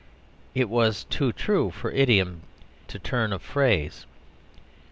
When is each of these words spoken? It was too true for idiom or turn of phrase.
It 0.55 0.67
was 0.67 1.03
too 1.03 1.31
true 1.31 1.69
for 1.69 1.91
idiom 1.91 2.41
or 2.91 2.97
turn 2.97 3.31
of 3.31 3.43
phrase. 3.43 4.07